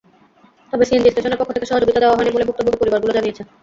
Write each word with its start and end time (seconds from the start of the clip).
তবে 0.73 0.83
সিএনজি 0.87 1.09
স্টেশনের 1.11 1.39
পক্ষ 1.39 1.51
থেকে 1.53 1.69
সহযোগিতা 1.69 1.99
দেওয়া 2.01 2.17
হয়নি 2.17 2.31
বলে 2.31 2.47
ভুক্তভোগী 2.47 2.77
পরিবারগুলো 2.81 3.15
জানিয়েছে। 3.17 3.43